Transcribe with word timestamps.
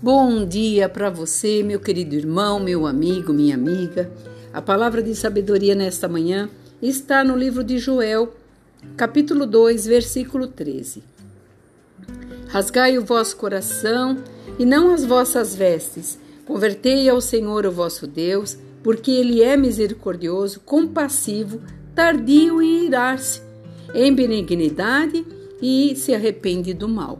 Bom 0.00 0.46
dia 0.46 0.88
para 0.88 1.10
você, 1.10 1.60
meu 1.60 1.80
querido 1.80 2.14
irmão, 2.14 2.60
meu 2.60 2.86
amigo, 2.86 3.32
minha 3.32 3.56
amiga. 3.56 4.08
A 4.52 4.62
palavra 4.62 5.02
de 5.02 5.12
sabedoria 5.12 5.74
nesta 5.74 6.06
manhã 6.06 6.48
está 6.80 7.24
no 7.24 7.36
livro 7.36 7.64
de 7.64 7.78
Joel, 7.78 8.32
capítulo 8.96 9.44
2, 9.44 9.86
versículo 9.86 10.46
13. 10.46 11.02
Rasgai 12.46 12.96
o 12.96 13.04
vosso 13.04 13.36
coração 13.36 14.18
e 14.56 14.64
não 14.64 14.94
as 14.94 15.04
vossas 15.04 15.56
vestes. 15.56 16.16
Convertei 16.46 17.08
ao 17.08 17.20
Senhor 17.20 17.66
o 17.66 17.72
vosso 17.72 18.06
Deus, 18.06 18.56
porque 18.84 19.10
ele 19.10 19.42
é 19.42 19.56
misericordioso, 19.56 20.60
compassivo, 20.60 21.60
tardio 21.92 22.62
em 22.62 22.86
irar-se, 22.86 23.42
em 23.92 24.14
benignidade 24.14 25.26
e 25.60 25.96
se 25.96 26.14
arrepende 26.14 26.72
do 26.72 26.88
mal. 26.88 27.18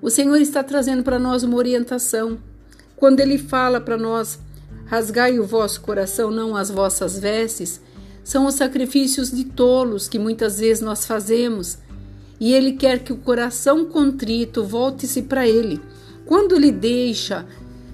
O 0.00 0.10
Senhor 0.10 0.36
está 0.36 0.62
trazendo 0.62 1.02
para 1.02 1.18
nós 1.18 1.42
uma 1.42 1.56
orientação. 1.56 2.38
Quando 2.94 3.20
Ele 3.20 3.36
fala 3.36 3.80
para 3.80 3.96
nós, 3.96 4.38
rasgai 4.86 5.38
o 5.40 5.46
vosso 5.46 5.80
coração, 5.80 6.30
não 6.30 6.54
as 6.54 6.70
vossas 6.70 7.18
vestes, 7.18 7.80
são 8.22 8.46
os 8.46 8.54
sacrifícios 8.54 9.30
de 9.30 9.44
tolos 9.44 10.08
que 10.08 10.18
muitas 10.18 10.60
vezes 10.60 10.82
nós 10.82 11.04
fazemos. 11.04 11.78
E 12.38 12.52
Ele 12.52 12.72
quer 12.72 13.00
que 13.00 13.12
o 13.12 13.16
coração 13.16 13.86
contrito 13.86 14.62
volte-se 14.62 15.22
para 15.22 15.48
Ele. 15.48 15.80
Quando 16.24 16.54
Ele 16.54 16.70
deixa 16.70 17.44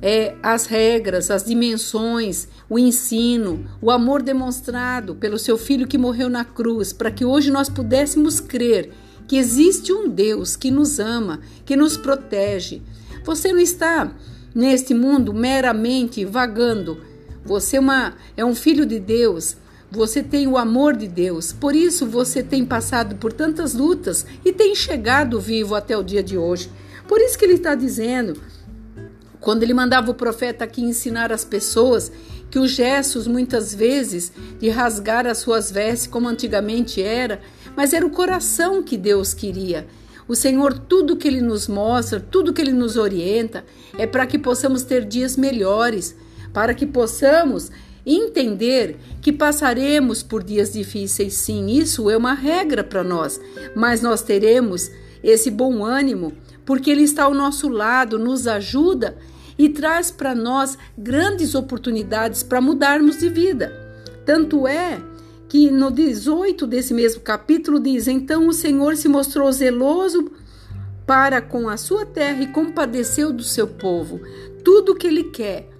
é, 0.00 0.36
as 0.40 0.66
regras, 0.66 1.32
as 1.32 1.44
dimensões, 1.44 2.46
o 2.70 2.78
ensino, 2.78 3.66
o 3.82 3.90
amor 3.90 4.22
demonstrado 4.22 5.16
pelo 5.16 5.38
seu 5.38 5.58
filho 5.58 5.88
que 5.88 5.98
morreu 5.98 6.28
na 6.28 6.44
cruz, 6.44 6.92
para 6.92 7.10
que 7.10 7.24
hoje 7.24 7.50
nós 7.50 7.68
pudéssemos 7.68 8.38
crer 8.38 8.92
que 9.28 9.36
existe 9.36 9.92
um 9.92 10.08
Deus 10.08 10.56
que 10.56 10.70
nos 10.70 10.98
ama, 10.98 11.40
que 11.64 11.76
nos 11.76 11.98
protege. 11.98 12.82
Você 13.24 13.52
não 13.52 13.60
está 13.60 14.10
neste 14.54 14.94
mundo 14.94 15.34
meramente 15.34 16.24
vagando. 16.24 17.02
Você 17.44 17.76
é, 17.76 17.80
uma, 17.80 18.14
é 18.36 18.44
um 18.44 18.54
filho 18.54 18.86
de 18.86 18.98
Deus. 18.98 19.56
Você 19.90 20.22
tem 20.22 20.46
o 20.46 20.56
amor 20.56 20.96
de 20.96 21.06
Deus. 21.06 21.52
Por 21.52 21.76
isso 21.76 22.06
você 22.06 22.42
tem 22.42 22.64
passado 22.64 23.16
por 23.16 23.32
tantas 23.32 23.74
lutas 23.74 24.24
e 24.44 24.50
tem 24.50 24.74
chegado 24.74 25.38
vivo 25.38 25.74
até 25.74 25.96
o 25.96 26.02
dia 26.02 26.22
de 26.22 26.38
hoje. 26.38 26.70
Por 27.06 27.20
isso 27.20 27.38
que 27.38 27.44
ele 27.44 27.54
está 27.54 27.74
dizendo, 27.74 28.40
quando 29.40 29.62
ele 29.62 29.74
mandava 29.74 30.10
o 30.10 30.14
profeta 30.14 30.64
aqui 30.64 30.82
ensinar 30.82 31.32
as 31.32 31.44
pessoas 31.44 32.10
que 32.50 32.58
os 32.58 32.70
gestos, 32.70 33.26
muitas 33.26 33.74
vezes, 33.74 34.32
de 34.58 34.70
rasgar 34.70 35.26
as 35.26 35.38
suas 35.38 35.70
vestes, 35.70 36.06
como 36.06 36.28
antigamente 36.28 37.02
era, 37.02 37.40
mas 37.78 37.92
era 37.92 38.04
o 38.04 38.10
coração 38.10 38.82
que 38.82 38.96
Deus 38.96 39.32
queria. 39.32 39.86
O 40.26 40.34
Senhor, 40.34 40.76
tudo 40.76 41.16
que 41.16 41.28
Ele 41.28 41.40
nos 41.40 41.68
mostra, 41.68 42.18
tudo 42.18 42.52
que 42.52 42.60
Ele 42.60 42.72
nos 42.72 42.96
orienta, 42.96 43.64
é 43.96 44.04
para 44.04 44.26
que 44.26 44.36
possamos 44.36 44.82
ter 44.82 45.04
dias 45.04 45.36
melhores, 45.36 46.16
para 46.52 46.74
que 46.74 46.84
possamos 46.84 47.70
entender 48.04 48.96
que 49.22 49.32
passaremos 49.32 50.24
por 50.24 50.42
dias 50.42 50.72
difíceis, 50.72 51.34
sim, 51.34 51.68
isso 51.68 52.10
é 52.10 52.16
uma 52.16 52.34
regra 52.34 52.82
para 52.82 53.04
nós, 53.04 53.40
mas 53.76 54.02
nós 54.02 54.22
teremos 54.22 54.90
esse 55.22 55.48
bom 55.48 55.84
ânimo, 55.84 56.32
porque 56.66 56.90
Ele 56.90 57.04
está 57.04 57.22
ao 57.22 57.32
nosso 57.32 57.68
lado, 57.68 58.18
nos 58.18 58.48
ajuda 58.48 59.16
e 59.56 59.68
traz 59.68 60.10
para 60.10 60.34
nós 60.34 60.76
grandes 60.98 61.54
oportunidades 61.54 62.42
para 62.42 62.60
mudarmos 62.60 63.20
de 63.20 63.28
vida. 63.28 63.72
Tanto 64.26 64.66
é 64.66 65.00
que 65.48 65.70
no 65.70 65.90
18 65.90 66.66
desse 66.66 66.92
mesmo 66.92 67.22
capítulo 67.22 67.80
diz: 67.80 68.06
Então 68.06 68.48
o 68.48 68.52
Senhor 68.52 68.96
se 68.96 69.08
mostrou 69.08 69.50
zeloso 69.50 70.30
para 71.06 71.40
com 71.40 71.68
a 71.68 71.76
sua 71.76 72.04
terra 72.04 72.42
e 72.42 72.48
compadeceu 72.48 73.32
do 73.32 73.42
seu 73.42 73.66
povo. 73.66 74.20
Tudo 74.62 74.92
o 74.92 74.94
que 74.94 75.06
ele 75.06 75.24
quer 75.24 75.70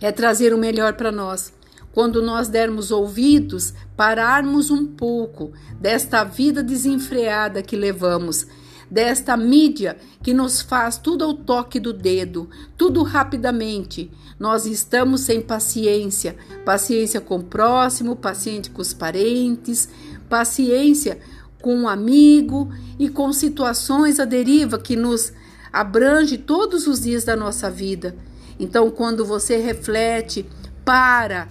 é 0.00 0.10
trazer 0.10 0.54
o 0.54 0.58
melhor 0.58 0.94
para 0.94 1.12
nós. 1.12 1.52
Quando 1.92 2.22
nós 2.22 2.48
dermos 2.48 2.90
ouvidos, 2.90 3.74
pararmos 3.96 4.70
um 4.70 4.86
pouco 4.86 5.52
desta 5.80 6.22
vida 6.22 6.62
desenfreada 6.62 7.62
que 7.62 7.76
levamos 7.76 8.46
desta 8.90 9.36
mídia 9.36 9.96
que 10.22 10.32
nos 10.32 10.60
faz 10.60 10.96
tudo 10.96 11.24
ao 11.24 11.34
toque 11.34 11.78
do 11.78 11.92
dedo, 11.92 12.48
tudo 12.76 13.02
rapidamente. 13.02 14.10
Nós 14.38 14.66
estamos 14.66 15.22
sem 15.22 15.40
paciência, 15.40 16.36
paciência 16.64 17.20
com 17.20 17.36
o 17.36 17.44
próximo, 17.44 18.16
paciente 18.16 18.70
com 18.70 18.80
os 18.80 18.94
parentes, 18.94 19.88
paciência 20.28 21.18
com 21.60 21.74
um 21.74 21.88
amigo 21.88 22.70
e 22.98 23.08
com 23.08 23.32
situações 23.32 24.20
à 24.20 24.24
deriva 24.24 24.78
que 24.78 24.96
nos 24.96 25.32
abrange 25.72 26.38
todos 26.38 26.86
os 26.86 27.00
dias 27.00 27.24
da 27.24 27.36
nossa 27.36 27.70
vida. 27.70 28.16
Então, 28.58 28.90
quando 28.90 29.24
você 29.24 29.56
reflete, 29.56 30.46
para, 30.84 31.48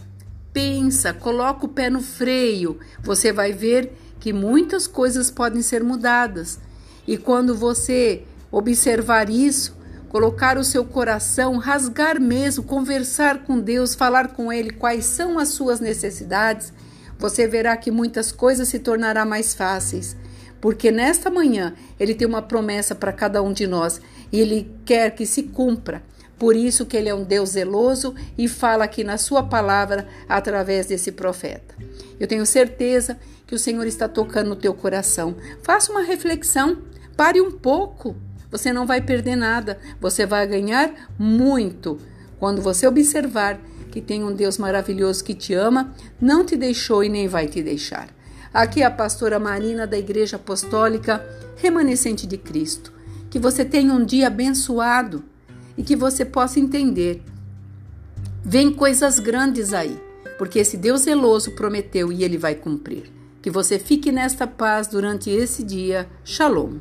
pensa, 0.52 1.14
coloca 1.14 1.66
o 1.66 1.70
pé 1.70 1.90
no 1.90 2.02
freio, 2.02 2.80
você 3.04 3.32
vai 3.32 3.54
ver 3.54 3.94
que 4.20 4.34
muitas 4.34 4.88
coisas 4.88 5.30
podem 5.30 5.62
ser 5.62 5.84
mudadas. 5.84 6.60
E 7.08 7.18
quando 7.18 7.56
você 7.56 8.24
observar 8.52 9.30
isso, 9.30 9.78
colocar 10.10 10.58
o 10.58 10.64
seu 10.64 10.84
coração, 10.84 11.58
rasgar 11.58 12.20
mesmo, 12.20 12.64
conversar 12.64 13.44
com 13.44 13.60
Deus, 13.60 13.96
falar 13.96 14.30
com 14.30 14.52
Ele 14.52 14.72
quais 14.72 15.06
são 15.06 15.40
as 15.40 15.50
suas 15.50 15.80
necessidades, 15.80 16.74
você 17.18 17.48
verá 17.48 17.76
que 17.78 17.90
muitas 17.90 18.32
coisas 18.32 18.68
se 18.68 18.80
tornarão 18.80 19.26
mais 19.26 19.54
fáceis. 19.54 20.16
Porque 20.60 20.92
nesta 20.92 21.30
manhã 21.30 21.74
Ele 22.00 22.14
tem 22.14 22.28
uma 22.28 22.42
promessa 22.42 22.94
para 22.94 23.14
cada 23.14 23.42
um 23.42 23.54
de 23.54 23.66
nós 23.68 24.02
e 24.32 24.40
Ele 24.40 24.72
quer 24.86 25.12
que 25.12 25.26
se 25.26 25.44
cumpra. 25.44 26.04
Por 26.38 26.56
isso 26.56 26.86
que 26.86 26.96
Ele 26.96 27.10
é 27.10 27.16
um 27.16 27.24
Deus 27.24 27.52
zeloso 27.52 28.14
e 28.38 28.48
fala 28.48 28.84
aqui 28.84 29.04
na 29.04 29.18
Sua 29.18 29.44
palavra 29.44 30.08
através 30.28 30.88
desse 30.88 31.12
profeta. 31.12 31.76
Eu 32.20 32.28
tenho 32.28 32.46
certeza 32.46 33.18
que 33.46 33.56
o 33.56 33.60
Senhor 33.60 33.86
está 33.88 34.08
tocando 34.08 34.50
no 34.50 34.56
teu 34.56 34.74
coração. 34.74 35.36
Faça 35.64 35.92
uma 35.92 36.02
reflexão 36.02 36.78
Pare 37.18 37.42
um 37.42 37.52
pouco. 37.52 38.16
Você 38.52 38.72
não 38.72 38.86
vai 38.86 39.02
perder 39.02 39.36
nada, 39.36 39.80
você 40.00 40.26
vai 40.26 40.46
ganhar 40.48 41.10
muito. 41.18 41.98
Quando 42.40 42.62
você 42.62 42.88
observar 42.88 43.60
que 43.92 44.00
tem 44.00 44.24
um 44.24 44.32
Deus 44.32 44.60
maravilhoso 44.60 45.24
que 45.24 45.34
te 45.34 45.56
ama, 45.56 45.94
não 46.22 46.46
te 46.46 46.56
deixou 46.56 47.04
e 47.04 47.10
nem 47.10 47.28
vai 47.28 47.48
te 47.48 47.64
deixar. 47.64 48.08
Aqui 48.54 48.84
é 48.84 48.86
a 48.86 48.92
pastora 48.92 49.40
Marina 49.40 49.88
da 49.88 49.98
Igreja 49.98 50.36
Apostólica 50.36 51.26
Remanescente 51.58 52.28
de 52.28 52.38
Cristo. 52.38 52.94
Que 53.30 53.40
você 53.40 53.66
tenha 53.66 53.92
um 53.92 54.06
dia 54.06 54.28
abençoado 54.28 55.24
e 55.76 55.84
que 55.84 55.96
você 55.96 56.24
possa 56.24 56.60
entender. 56.60 57.22
Vem 58.44 58.72
coisas 58.72 59.20
grandes 59.20 59.74
aí, 59.74 60.00
porque 60.38 60.60
esse 60.60 60.78
Deus 60.78 61.02
zeloso 61.02 61.52
prometeu 61.52 62.12
e 62.12 62.24
ele 62.24 62.38
vai 62.38 62.56
cumprir. 62.56 63.12
Que 63.42 63.50
você 63.50 63.78
fique 63.78 64.12
nesta 64.12 64.48
paz 64.48 64.88
durante 64.88 65.30
esse 65.30 65.64
dia. 65.64 66.08
Shalom. 66.24 66.78